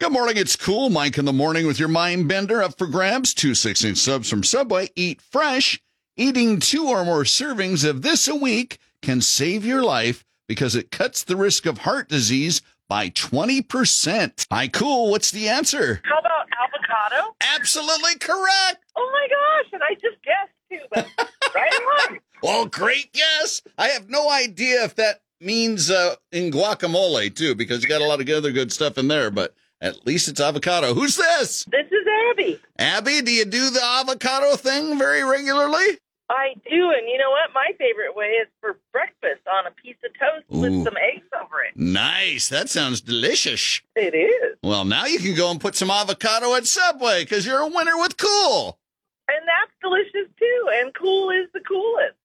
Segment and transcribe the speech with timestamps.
[0.00, 0.36] Good morning.
[0.36, 0.90] It's cool.
[0.90, 3.34] Mike in the morning with your mind bender up for grabs.
[3.34, 4.90] Two six inch subs from Subway.
[4.94, 5.80] Eat fresh.
[6.16, 10.92] Eating two or more servings of this a week can save your life because it
[10.92, 14.46] cuts the risk of heart disease by 20%.
[14.52, 15.10] Hi, cool.
[15.10, 16.00] What's the answer?
[16.04, 17.34] How about avocado?
[17.56, 18.84] Absolutely correct.
[18.96, 21.72] Oh my gosh, and I just guessed too, but right
[22.10, 22.18] on.
[22.40, 23.62] Well, great guess.
[23.76, 28.06] I have no idea if that means uh, in guacamole too, because you got a
[28.06, 30.94] lot of other good stuff in there, but at least it's avocado.
[30.94, 31.64] Who's this?
[31.70, 32.60] This is Abby.
[32.78, 35.98] Abby, do you do the avocado thing very regularly?
[36.30, 37.54] I do, and you know what?
[37.54, 40.60] My favorite way is for breakfast on a piece of toast Ooh.
[40.60, 41.74] with some eggs over it.
[41.74, 42.50] Nice.
[42.50, 43.80] That sounds delicious.
[43.96, 44.58] It is.
[44.62, 47.96] Well, now you can go and put some avocado at Subway because you're a winner
[47.96, 48.78] with cool.
[49.28, 52.18] And that's delicious too, and cool is the coolest.